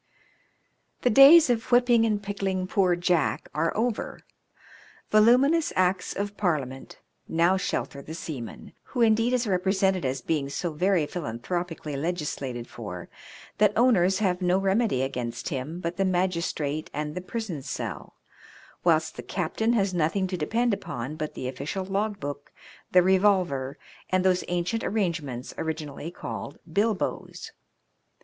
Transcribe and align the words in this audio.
The 1.03 1.11
days 1.11 1.47
of 1.51 1.71
whipping 1.71 2.07
and 2.07 2.23
pickling 2.23 2.65
poor 2.65 2.95
Jack 2.95 3.47
are 3.53 3.71
over. 3.77 4.21
Voluminous 5.11 5.71
Acts 5.75 6.15
of 6.15 6.35
Parliament 6.37 6.97
now 7.27 7.55
shelter 7.55 8.01
the 8.01 8.15
seaman, 8.15 8.73
who, 8.85 9.01
indeed, 9.01 9.31
is 9.31 9.45
represented 9.45 10.03
as 10.03 10.23
being 10.23 10.49
so 10.49 10.71
very 10.73 11.05
philan 11.05 11.39
thropically 11.41 11.95
legislated 11.95 12.67
for, 12.67 13.09
that 13.59 13.73
owners 13.77 14.17
have 14.17 14.41
no 14.41 14.57
remedy 14.57 15.03
against 15.03 15.49
him 15.49 15.79
but 15.79 15.97
the 15.97 16.03
magistrate 16.03 16.89
and 16.95 17.13
the 17.13 17.21
prison 17.21 17.61
cell, 17.61 18.15
whilst 18.83 19.15
the 19.17 19.21
captain 19.21 19.73
has 19.73 19.93
nothing 19.93 20.25
to 20.25 20.35
depend 20.35 20.73
upon 20.73 21.15
but 21.15 21.35
the 21.35 21.43
oflScial 21.45 21.87
log 21.87 22.19
book, 22.19 22.51
the 22.91 23.03
revolver, 23.03 23.77
and 24.09 24.25
those 24.25 24.43
ancient 24.47 24.83
arrange 24.83 25.21
ments 25.21 25.53
originally 25.59 26.09
called 26.09 26.57
bilboes. 26.67 27.51